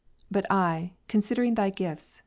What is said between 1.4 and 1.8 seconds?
Thy